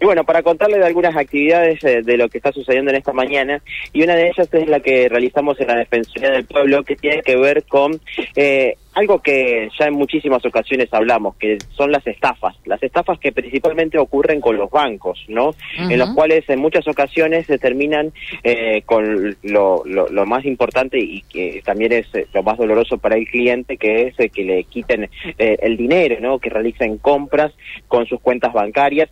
Y 0.00 0.04
bueno, 0.04 0.22
para 0.22 0.44
contarle 0.44 0.78
de 0.78 0.86
algunas 0.86 1.16
actividades 1.16 1.82
eh, 1.82 2.02
de 2.04 2.16
lo 2.16 2.28
que 2.28 2.38
está 2.38 2.52
sucediendo 2.52 2.92
en 2.92 2.98
esta 2.98 3.12
mañana, 3.12 3.60
y 3.92 4.04
una 4.04 4.14
de 4.14 4.28
ellas 4.28 4.48
es 4.52 4.68
la 4.68 4.78
que 4.78 5.08
realizamos 5.08 5.60
en 5.60 5.66
la 5.66 5.74
Defensoría 5.74 6.30
del 6.30 6.44
Pueblo, 6.44 6.84
que 6.84 6.94
tiene 6.94 7.20
que 7.20 7.34
ver 7.34 7.64
con 7.64 8.00
eh, 8.36 8.76
algo 8.94 9.18
que 9.18 9.68
ya 9.76 9.86
en 9.86 9.94
muchísimas 9.94 10.46
ocasiones 10.46 10.88
hablamos, 10.94 11.34
que 11.34 11.58
son 11.70 11.90
las 11.90 12.06
estafas. 12.06 12.54
Las 12.64 12.80
estafas 12.80 13.18
que 13.18 13.32
principalmente 13.32 13.98
ocurren 13.98 14.40
con 14.40 14.56
los 14.56 14.70
bancos, 14.70 15.24
¿no? 15.26 15.50
En 15.76 15.98
los 15.98 16.10
cuales 16.10 16.48
en 16.48 16.60
muchas 16.60 16.86
ocasiones 16.86 17.46
se 17.46 17.58
terminan 17.58 18.12
eh, 18.44 18.82
con 18.86 19.36
lo, 19.42 19.82
lo, 19.84 20.26
más 20.26 20.44
importante 20.44 21.00
y 21.00 21.22
que 21.22 21.60
también 21.64 21.92
es 21.92 22.06
lo 22.32 22.44
más 22.44 22.56
doloroso 22.56 22.98
para 22.98 23.16
el 23.16 23.26
cliente, 23.26 23.76
que 23.76 24.14
es 24.16 24.30
que 24.30 24.44
le 24.44 24.62
quiten 24.62 25.10
el 25.38 25.76
dinero, 25.76 26.20
¿no? 26.20 26.38
Que 26.38 26.50
realicen 26.50 26.98
compras 26.98 27.52
con 27.88 28.06
sus 28.06 28.20
cuentas 28.20 28.52
bancarias 28.52 29.10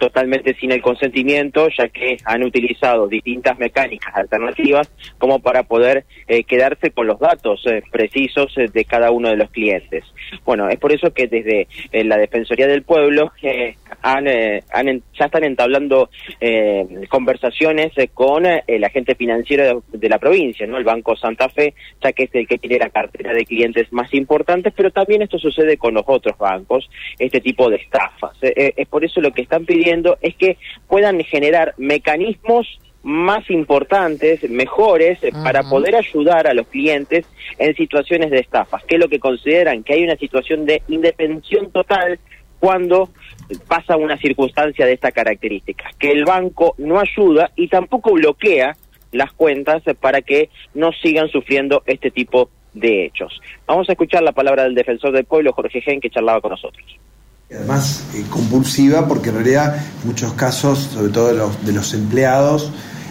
totalmente 0.00 0.54
sin 0.54 0.72
el 0.72 0.80
consentimiento, 0.80 1.68
ya 1.78 1.88
que 1.88 2.16
han 2.24 2.42
utilizado 2.42 3.06
distintas 3.06 3.58
mecánicas 3.58 4.16
alternativas 4.16 4.90
como 5.18 5.40
para 5.40 5.62
poder 5.62 6.06
eh, 6.26 6.42
quedarse 6.44 6.90
con 6.90 7.06
los 7.06 7.20
datos 7.20 7.62
eh, 7.66 7.82
precisos 7.92 8.50
eh, 8.56 8.68
de 8.72 8.84
cada 8.86 9.10
uno 9.10 9.28
de 9.28 9.36
los 9.36 9.50
clientes. 9.50 10.04
Bueno, 10.44 10.70
es 10.70 10.78
por 10.78 10.92
eso 10.92 11.12
que 11.12 11.26
desde 11.26 11.68
la 11.92 12.16
Defensoría 12.16 12.66
del 12.66 12.82
Pueblo 12.82 13.30
han, 14.00 14.24
ya 14.24 15.24
están 15.26 15.44
entablando 15.44 16.08
conversaciones 17.08 17.92
con 18.14 18.46
el 18.46 18.84
agente 18.84 19.14
financiero 19.14 19.82
de, 19.88 20.08
la 20.08 20.18
provincia, 20.18 20.66
no 20.66 20.78
el 20.78 20.84
Banco 20.84 21.14
Santa 21.14 21.48
Fe, 21.50 21.74
ya 22.02 22.12
que 22.12 22.24
es 22.24 22.34
el 22.34 22.46
que 22.46 22.58
tiene 22.58 22.78
la 22.78 22.88
cartera 22.88 23.34
de 23.34 23.44
clientes 23.44 23.92
más 23.92 24.12
importantes, 24.14 24.72
pero 24.74 24.90
también 24.90 25.22
esto 25.22 25.38
sucede 25.38 25.76
con 25.76 25.94
los 25.94 26.04
otros 26.06 26.38
bancos, 26.38 26.88
este 27.18 27.40
tipo 27.40 27.68
de 27.68 27.76
estafas. 27.76 28.36
es 28.40 28.88
por 28.88 29.04
eso 29.04 29.20
lo 29.20 29.32
que 29.32 29.42
están 29.42 29.66
pidiendo 29.66 29.89
es 30.20 30.34
que 30.36 30.56
puedan 30.88 31.20
generar 31.24 31.74
mecanismos 31.76 32.66
más 33.02 33.48
importantes, 33.50 34.48
mejores, 34.50 35.18
para 35.42 35.62
poder 35.62 35.96
ayudar 35.96 36.46
a 36.46 36.54
los 36.54 36.66
clientes 36.66 37.26
en 37.58 37.74
situaciones 37.74 38.30
de 38.30 38.40
estafas, 38.40 38.84
que 38.84 38.96
es 38.96 39.00
lo 39.00 39.08
que 39.08 39.18
consideran 39.18 39.82
que 39.82 39.94
hay 39.94 40.04
una 40.04 40.16
situación 40.16 40.66
de 40.66 40.82
indepensión 40.88 41.70
total 41.70 42.18
cuando 42.58 43.08
pasa 43.66 43.96
una 43.96 44.18
circunstancia 44.18 44.84
de 44.84 44.92
esta 44.92 45.12
característica, 45.12 45.90
que 45.98 46.10
el 46.10 46.24
banco 46.24 46.74
no 46.76 47.00
ayuda 47.00 47.50
y 47.56 47.68
tampoco 47.68 48.12
bloquea 48.12 48.76
las 49.12 49.32
cuentas 49.32 49.82
para 49.98 50.20
que 50.20 50.50
no 50.74 50.92
sigan 50.92 51.28
sufriendo 51.28 51.82
este 51.86 52.10
tipo 52.10 52.50
de 52.74 53.06
hechos. 53.06 53.40
Vamos 53.66 53.88
a 53.88 53.92
escuchar 53.92 54.22
la 54.22 54.32
palabra 54.32 54.64
del 54.64 54.74
defensor 54.74 55.12
del 55.12 55.24
pueblo, 55.24 55.52
Jorge 55.52 55.80
Gen, 55.80 56.00
que 56.00 56.10
charlaba 56.10 56.40
con 56.42 56.50
nosotros 56.50 56.84
además 57.56 58.02
eh, 58.14 58.24
compulsiva 58.30 59.08
porque 59.08 59.30
en 59.30 59.36
realidad 59.36 59.76
muchos 60.04 60.32
casos, 60.34 60.90
sobre 60.94 61.12
todo 61.12 61.28
de 61.28 61.34
los, 61.34 61.66
de 61.66 61.72
los 61.72 61.92
empleados, 61.94 62.70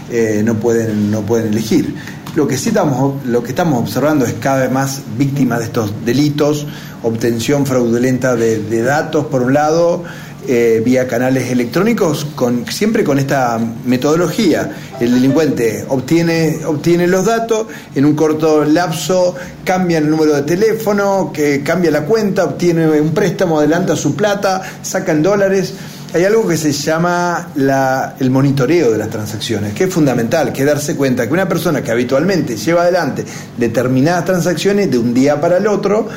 eh, 0.10 0.42
no, 0.46 0.56
pueden, 0.56 1.12
no 1.12 1.22
pueden 1.22 1.48
elegir. 1.48 1.94
Lo 2.36 2.48
que 2.48 2.58
sí 2.58 2.70
estamos, 2.70 3.26
lo 3.26 3.44
que 3.44 3.50
estamos 3.50 3.80
observando 3.80 4.26
es 4.26 4.34
cada 4.36 4.62
vez 4.62 4.72
más 4.72 5.02
víctimas 5.18 5.60
de 5.60 5.66
estos 5.66 5.94
delitos, 6.06 6.68
obtención 7.04 7.66
fraudulenta 7.66 8.36
de 8.36 8.82
datos 8.82 9.26
por 9.26 9.42
un 9.42 9.54
lado, 9.54 10.04
eh, 10.52 10.82
vía 10.84 11.08
canales 11.08 11.52
electrónicos, 11.52 12.26
siempre 12.72 13.04
con 13.04 13.20
esta 13.20 13.60
metodología. 13.86 14.76
El 15.00 15.14
delincuente 15.14 15.86
obtiene, 15.88 16.58
los 17.06 17.26
datos, 17.26 17.68
en 17.94 18.04
un 18.04 18.16
corto 18.16 18.66
lapso 18.66 19.36
cambia 19.64 20.00
el 20.00 20.10
número 20.10 20.34
de 20.34 20.42
teléfono, 20.42 21.32
cambia 21.64 21.92
la 21.92 22.02
cuenta, 22.02 22.46
obtiene 22.46 23.00
un 23.00 23.14
préstamo, 23.14 23.60
adelanta 23.60 23.96
su 23.96 24.16
plata, 24.16 24.64
saca 24.82 25.12
en 25.12 25.22
dólares. 25.22 25.76
Hay 26.16 26.24
algo 26.24 26.48
que 26.48 26.58
se 26.58 26.72
llama 26.72 27.50
la, 27.54 28.16
el 28.20 28.32
monitoreo 28.32 28.92
de 28.92 28.98
las 28.98 29.12
transacciones, 29.12 29.76
que 29.76 29.84
es 29.84 29.94
fundamental, 29.94 30.52
que 30.52 30.66
darse 30.66 30.96
cuenta 30.96 31.28
que 31.28 31.34
una 31.34 31.48
persona 31.48 31.84
que 31.84 31.92
habitualmente 31.92 32.58
lleva 32.58 32.82
adelante 32.82 33.24
determinadas 33.56 34.26
transacciones 34.26 34.90
de 34.90 34.98
un 34.98 35.14
día 35.14 35.40
para 35.40 35.58
el 35.58 35.68
otro, 35.68 36.10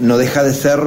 no 0.00 0.18
deja 0.18 0.42
de 0.42 0.52
ser 0.52 0.80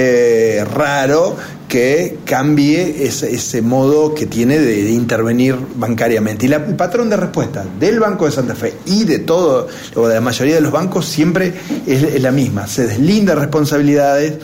eh, 0.00 0.64
raro 0.64 1.36
que 1.66 2.18
cambie 2.24 3.04
ese, 3.04 3.62
modo 3.62 4.14
que 4.14 4.26
tiene 4.26 4.56
de, 4.56 4.92
intervenir 4.92 5.56
bancariamente. 5.74 6.46
Y 6.46 6.52
el 6.52 6.76
patrón 6.76 7.10
de 7.10 7.16
respuesta 7.16 7.64
del 7.80 7.98
Banco 7.98 8.26
de 8.26 8.30
Santa 8.30 8.54
Fe 8.54 8.74
y 8.86 9.02
de 9.02 9.18
todo, 9.18 9.66
o 9.96 10.06
de 10.06 10.14
la 10.14 10.20
mayoría 10.20 10.54
de 10.54 10.60
los 10.60 10.70
bancos, 10.70 11.04
siempre 11.04 11.52
es, 11.84 12.22
la 12.22 12.30
misma. 12.30 12.68
Se 12.68 12.86
deslinda 12.86 13.34
responsabilidades 13.34 14.34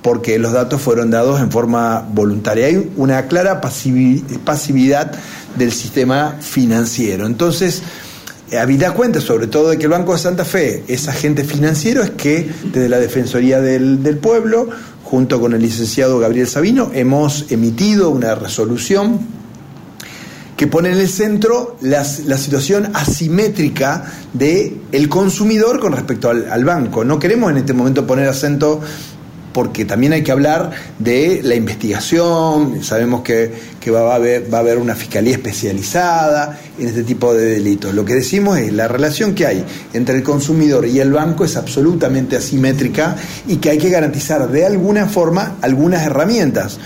porque 0.00 0.38
los 0.38 0.52
datos 0.52 0.80
fueron 0.80 1.10
dados 1.10 1.40
en 1.40 1.50
forma 1.50 2.06
voluntaria. 2.08 2.66
Hay 2.66 2.92
una 2.96 3.26
clara 3.26 3.60
pasividad 3.60 5.10
del 5.56 5.72
sistema 5.72 6.36
financiero. 6.40 7.26
Entonces, 7.26 7.82
habida 8.58 8.92
cuenta 8.92 9.20
sobre 9.20 9.46
todo 9.46 9.70
de 9.70 9.78
que 9.78 9.84
el 9.84 9.90
Banco 9.90 10.12
de 10.12 10.18
Santa 10.18 10.44
Fe 10.44 10.84
es 10.88 11.08
agente 11.08 11.44
financiero, 11.44 12.02
es 12.02 12.10
que 12.10 12.50
desde 12.72 12.88
la 12.88 12.98
Defensoría 12.98 13.60
del 13.60 14.18
Pueblo 14.20 14.70
junto 15.10 15.40
con 15.40 15.54
el 15.54 15.60
licenciado 15.60 16.20
Gabriel 16.20 16.46
Sabino, 16.46 16.92
hemos 16.94 17.50
emitido 17.50 18.10
una 18.10 18.36
resolución 18.36 19.18
que 20.56 20.68
pone 20.68 20.92
en 20.92 20.98
el 20.98 21.08
centro 21.08 21.76
la, 21.80 22.04
situación 22.04 22.90
asimétrica 22.94 24.04
del 24.32 24.82
el 24.92 25.08
consumidor 25.08 25.80
con 25.80 25.94
respecto 25.94 26.30
al, 26.30 26.48
al, 26.48 26.64
banco. 26.64 27.04
No 27.04 27.18
queremos 27.18 27.50
en 27.50 27.56
este 27.56 27.72
momento 27.72 28.06
poner 28.06 28.28
acento 28.28 28.80
porque 29.52 29.84
también 29.84 30.12
hay 30.12 30.22
que 30.22 30.32
hablar 30.32 30.70
de 30.98 31.40
la 31.42 31.54
investigación, 31.54 32.82
sabemos 32.82 33.22
que, 33.22 33.52
va, 33.90 34.12
a 34.12 34.14
haber, 34.14 34.52
va 34.52 34.58
a 34.58 34.60
haber 34.60 34.78
una 34.78 34.94
fiscalía 34.94 35.32
especializada 35.32 36.58
en 36.78 36.88
este 36.88 37.02
tipo 37.02 37.34
de 37.34 37.46
delitos. 37.46 37.94
Lo 37.94 38.04
que 38.04 38.14
decimos 38.14 38.58
es 38.58 38.72
la 38.72 38.88
relación 38.88 39.34
que 39.34 39.46
hay 39.46 39.64
entre 39.92 40.16
el 40.16 40.22
consumidor 40.22 40.86
y 40.86 41.00
el 41.00 41.12
banco 41.12 41.44
es 41.44 41.56
absolutamente 41.56 42.36
asimétrica 42.36 43.16
y 43.48 43.56
que 43.56 43.70
hay 43.70 43.78
que 43.78 43.90
garantizar 43.90 44.50
de 44.50 44.66
alguna 44.66 45.06
forma 45.06 45.56
algunas 45.62 46.04
herramientas. 46.04 46.78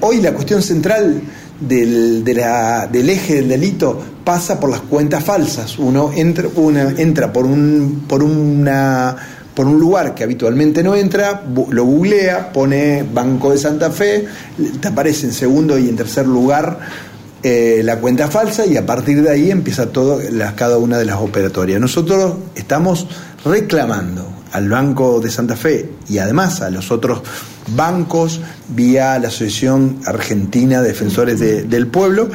hoy 0.00 0.20
la 0.20 0.32
cuestión 0.32 0.62
central 0.62 1.22
del, 1.60 2.24
del 2.24 3.10
eje 3.10 3.36
del 3.36 3.48
delito 3.48 4.02
pasa 4.24 4.58
por 4.58 4.70
las 4.70 4.80
cuentas 4.80 5.24
falsas. 5.24 5.78
Uno 5.78 6.10
entra, 6.14 6.48
una, 6.56 6.90
entra 6.90 7.32
por, 7.32 7.46
un, 7.46 8.04
por 8.08 8.22
una 8.22 9.16
por 9.56 9.66
un 9.66 9.80
lugar 9.80 10.14
que 10.14 10.22
habitualmente 10.22 10.82
no 10.82 10.94
entra, 10.94 11.42
lo 11.70 11.84
googlea, 11.84 12.52
pone 12.52 13.02
Banco 13.10 13.50
de 13.50 13.58
Santa 13.58 13.90
Fe, 13.90 14.26
te 14.80 14.88
aparece 14.88 15.26
en 15.26 15.32
segundo 15.32 15.78
y 15.78 15.88
en 15.88 15.96
tercer 15.96 16.26
lugar 16.26 16.78
eh, 17.42 17.80
la 17.82 17.98
cuenta 17.98 18.28
falsa 18.28 18.66
y 18.66 18.76
a 18.76 18.84
partir 18.84 19.22
de 19.22 19.30
ahí 19.30 19.50
empieza 19.50 19.86
todo, 19.86 20.20
cada 20.56 20.76
una 20.76 20.98
de 20.98 21.06
las 21.06 21.16
operatorias. 21.16 21.80
Nosotros 21.80 22.34
estamos 22.54 23.08
reclamando 23.46 24.30
al 24.52 24.68
Banco 24.68 25.20
de 25.20 25.30
Santa 25.30 25.56
Fe 25.56 25.88
y 26.06 26.18
además 26.18 26.60
a 26.60 26.68
los 26.68 26.90
otros 26.90 27.22
bancos 27.74 28.42
vía 28.68 29.18
la 29.18 29.28
Asociación 29.28 30.00
Argentina 30.04 30.82
de 30.82 30.88
Defensores 30.88 31.40
del 31.40 31.86
Pueblo, 31.86 32.28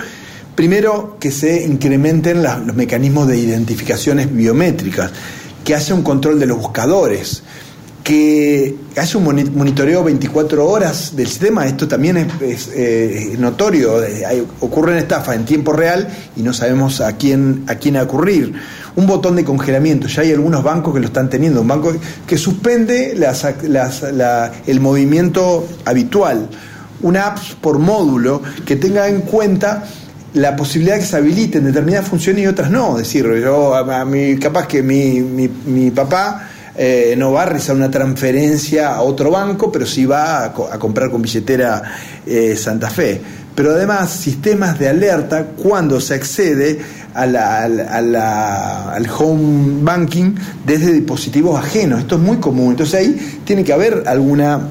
primero 0.56 1.18
que 1.20 1.30
se 1.30 1.66
incrementen 1.66 2.42
los 2.42 2.76
mecanismos 2.76 3.28
de 3.28 3.38
identificaciones 3.38 4.34
biométricas 4.34 5.12
que 5.64 5.76
haya 5.76 5.94
un 5.94 6.04
control 6.04 6.40
de 6.40 6.46
los 6.46 6.58
buscadores, 6.58 7.44
que 8.04 8.76
haya 8.98 9.18
un 9.18 9.24
monitoreo 9.56 10.04
24 10.04 10.68
horas 10.68 11.16
del 11.16 11.28
sistema. 11.28 11.68
Esto 11.68 11.88
también 11.88 12.18
es, 12.42 12.70
eh, 12.74 13.36
notorio. 13.38 13.98
Hay, 14.28 14.46
ocurren 14.60 14.98
estafas 14.98 15.36
en 15.36 15.46
tiempo 15.46 15.72
real 15.74 16.08
y 16.36 16.42
no 16.42 16.54
sabemos 16.54 17.02
a 17.02 17.16
quién, 17.18 17.64
a 17.68 17.76
quién 17.76 17.98
ocurrir. 17.98 18.54
Un 18.96 19.08
botón 19.08 19.36
de 19.36 19.44
congelamiento. 19.44 20.08
Ya 20.08 20.24
hay 20.24 20.32
algunos 20.32 20.64
bancos 20.64 20.94
que 20.94 21.00
lo 21.00 21.06
están 21.06 21.30
teniendo. 21.30 21.62
Un 21.62 21.68
banco 21.68 21.94
que 22.26 22.38
suspende 22.38 23.16
el 24.68 24.80
movimiento 24.80 25.68
habitual. 25.86 26.50
Una 27.02 27.28
app 27.28 27.40
por 27.62 27.80
módulo 27.80 28.42
que 28.66 28.76
tenga 28.76 29.08
en 29.08 29.22
cuenta 29.22 29.86
la 30.34 30.56
posibilidad 30.56 30.96
de 30.96 31.02
que 31.02 31.08
se 31.08 31.18
habiliten 31.18 31.66
determinadas 31.66 32.08
funciones 32.08 32.44
y 32.44 32.48
otras 32.48 32.72
no. 32.72 32.98
Es 32.98 33.08
decir, 33.08 33.26
yo 33.42 33.76
a, 33.76 34.06
mí, 34.06 34.38
capaz 34.38 34.68
que 34.68 34.82
mi, 34.82 35.22
mi, 35.22 35.92
papá 35.92 36.48
eh, 36.76 37.16
no 37.18 37.34
va 37.34 37.44
a 37.44 37.46
realizar 37.46 37.76
una 37.76 37.92
transferencia 37.92 38.96
a 38.96 39.02
otro 39.02 39.32
banco, 39.32 39.72
pero 39.72 39.86
sí 39.86 40.06
va 40.06 40.46
a, 40.46 40.54
comprar 40.54 41.10
con 41.10 41.22
billetera 41.22 41.84
eh, 42.26 42.56
Santa 42.56 42.90
Fe. 42.90 43.22
Pero 43.54 43.72
además, 43.72 44.10
sistemas 44.12 44.80
de 44.80 44.88
alerta 44.88 45.48
cuando 45.58 46.00
se 46.00 46.14
accede 46.14 46.80
al 47.14 49.10
home 49.18 49.84
banking 49.84 50.34
desde 50.66 50.94
dispositivos 50.94 51.60
ajenos. 51.60 52.00
Esto 52.00 52.16
es 52.16 52.22
muy 52.22 52.38
común. 52.38 52.72
Entonces 52.72 53.02
ahí 53.02 53.42
tiene 53.44 53.66
que 53.66 53.74
haber 53.74 54.04
alguna 54.08 54.62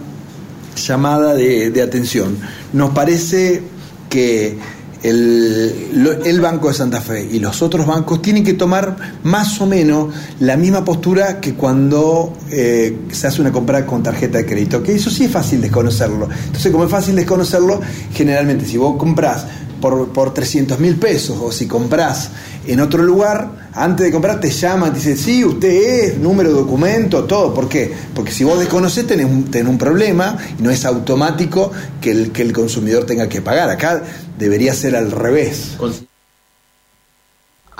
llamada 0.75 1.35
de, 1.35 1.71
de 1.71 1.83
atención. 1.83 2.39
Nos 2.73 2.91
parece 2.93 3.63
que 4.09 4.57
el, 5.03 6.21
el, 6.25 6.41
Banco 6.41 6.69
de 6.69 6.75
Santa 6.75 7.01
Fe 7.01 7.27
y 7.31 7.39
los 7.39 7.63
otros 7.63 7.87
bancos 7.87 8.21
tienen 8.21 8.45
que 8.45 8.55
tomar 8.55 8.97
más 9.23 9.61
o 9.61 9.67
menos 9.67 10.15
la 10.41 10.57
misma 10.57 10.85
postura 10.85 11.41
que 11.41 11.55
cuando 11.55 12.35
eh, 12.51 12.97
se 13.11 13.27
hace 13.27 13.41
una 13.41 13.53
compra 13.53 13.87
con 13.87 14.03
tarjeta 14.03 14.39
de 14.39 14.47
crédito, 14.47 14.83
que 14.83 14.95
eso 14.95 15.11
sí 15.11 15.25
es 15.25 15.31
fácil 15.31 15.61
desconocerlo. 15.61 16.29
Entonces, 16.47 16.71
como 16.71 16.85
es 16.85 16.91
fácil 16.91 17.17
desconocerlo, 17.17 17.81
generalmente 18.13 18.67
si 18.67 18.77
vos 18.77 18.97
compras 18.97 19.47
por, 19.81 20.09
por 20.09 20.35
300 20.35 20.79
mil 20.79 20.97
pesos 20.97 21.39
o 21.41 21.51
si 21.51 21.67
compras 21.67 22.31
en 22.67 22.81
otro 22.81 23.03
lugar, 23.03 23.71
antes 23.73 24.07
de 24.07 24.13
comprar 24.13 24.41
te 24.41 24.51
llaman, 24.51 24.93
te 24.93 24.99
dicen, 24.99 25.17
sí, 25.17 25.45
usted 25.45 25.69
es, 25.69 26.19
número 26.19 26.51
de 26.51 26.57
documento, 26.57 27.25
todo. 27.25 27.55
¿Por 27.55 27.69
qué? 27.69 27.93
Porque 28.15 28.33
si 28.33 28.45
vos 28.45 28.59
desconoces 28.59 29.07
tenés 29.07 29.27
un, 29.27 29.45
tenés 29.45 29.69
un 29.69 29.79
problema 29.79 30.37
y 30.59 30.63
no 30.63 30.71
es 30.71 30.85
automático 30.85 31.73
que 32.01 32.11
el, 32.11 32.33
que 32.33 32.43
el 32.43 32.53
consumidor 32.53 33.07
tenga 33.07 33.29
que 33.29 33.41
pagar. 33.41 33.71
Acá 33.71 34.03
debería 34.39 34.75
ser 34.75 34.95
al 34.95 35.11
revés. 35.11 35.77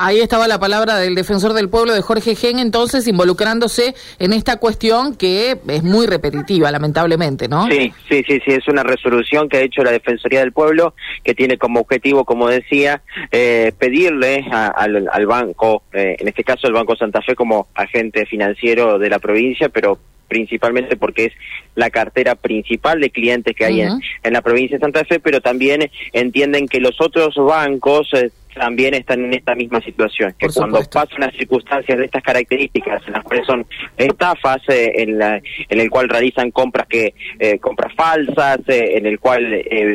Ahí 0.03 0.21
estaba 0.21 0.49
la 0.49 0.59
palabra 0.59 0.97
del 0.97 1.15
defensor 1.15 1.53
del 1.53 1.69
pueblo 1.69 1.93
de 1.93 2.01
Jorge 2.01 2.35
Gen, 2.35 2.59
entonces 2.59 3.07
involucrándose 3.07 3.95
en 4.19 4.33
esta 4.33 4.57
cuestión 4.57 5.15
que 5.15 5.59
es 5.69 5.83
muy 5.83 6.07
repetitiva, 6.07 6.71
lamentablemente, 6.71 7.49
¿no? 7.49 7.67
Sí, 7.67 7.93
sí, 8.09 8.25
sí, 8.27 8.41
sí, 8.43 8.53
es 8.53 8.67
una 8.67 8.83
resolución 8.83 9.51
que 9.51 9.59
ha 9.59 9.61
hecho 9.61 9.83
la 9.83 9.91
Defensoría 9.91 10.41
del 10.41 10.53
Pueblo, 10.53 10.95
que 11.23 11.35
tiene 11.35 11.59
como 11.59 11.81
objetivo, 11.81 12.25
como 12.25 12.49
decía, 12.49 13.03
eh, 13.31 13.73
pedirle 13.79 14.47
al, 14.51 15.27
banco, 15.27 15.83
eh, 15.93 16.17
en 16.19 16.29
este 16.29 16.45
caso 16.45 16.67
el 16.67 16.73
Banco 16.73 16.97
Santa 16.97 17.21
Fe 17.21 17.35
como 17.35 17.69
agente 17.75 18.25
financiero 18.25 18.99
de 18.99 19.11
la 19.11 19.19
provincia, 19.19 19.69
pero 19.69 19.99
principalmente 20.29 20.97
porque 20.97 21.27
es 21.27 21.33
la 21.75 21.91
cartera 21.91 22.37
principal 22.37 23.01
de 23.01 23.11
clientes 23.11 23.55
que 23.55 23.67
hay 23.67 23.83
en, 23.83 24.01
en, 24.23 24.33
la 24.33 24.41
provincia 24.41 24.79
de 24.79 24.81
Santa 24.81 25.05
Fe, 25.05 25.21
pero 25.21 25.43
también 25.43 25.91
entienden 26.15 26.69
que 26.69 26.81
los 26.81 26.99
otros 27.03 27.35
bancos 27.37 28.09
eh, 28.15 28.31
también 28.55 28.95
están 28.95 29.25
en 29.25 29.35
esta 29.35 29.55
misma 29.55 29.81
situación, 29.81 30.35
que 30.39 30.49
cuando 30.49 30.81
pasan 30.93 31.19
unas 31.19 31.35
circunstancias 31.37 31.99
de 31.99 32.05
estas 32.05 32.23
características, 32.23 33.03
en 33.07 33.13
las 33.15 33.25
cuales 33.25 33.47
son 33.47 33.67
estafas, 33.97 34.61
eh, 34.69 34.93
en, 34.97 35.19
la, 35.19 35.37
en 35.37 35.81
el 35.81 35.91
cual 35.91 36.09
realizan 36.09 36.51
compras 36.51 36.87
que 36.89 37.15
eh, 37.39 37.59
compras 37.59 37.95
falsas, 37.95 38.61
eh, 38.69 38.97
en 38.97 39.07
el 39.07 39.19
cual 39.19 39.41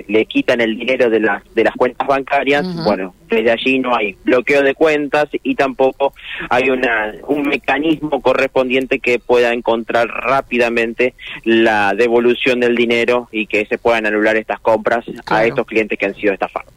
le 0.07 0.25
quitan 0.25 0.61
el 0.61 0.77
dinero 0.77 1.09
de 1.09 1.19
las 1.19 1.43
de 1.53 1.63
las 1.63 1.75
cuentas 1.75 2.07
bancarias, 2.07 2.65
bueno, 2.83 3.13
desde 3.29 3.51
allí 3.51 3.79
no 3.79 3.95
hay 3.95 4.15
bloqueo 4.23 4.61
de 4.61 4.73
cuentas 4.73 5.27
y 5.43 5.55
tampoco 5.55 6.13
hay 6.49 6.69
una 6.69 7.13
un 7.27 7.47
mecanismo 7.47 8.21
correspondiente 8.21 8.99
que 8.99 9.19
pueda 9.19 9.53
encontrar 9.53 10.07
rápidamente 10.07 11.13
la 11.43 11.93
devolución 11.93 12.59
del 12.59 12.75
dinero 12.75 13.27
y 13.31 13.47
que 13.47 13.65
se 13.65 13.77
puedan 13.77 14.05
anular 14.05 14.35
estas 14.37 14.59
compras 14.59 15.05
a 15.27 15.45
estos 15.45 15.65
clientes 15.65 15.97
que 15.97 16.05
han 16.05 16.15
sido 16.15 16.33
estafados. 16.33 16.73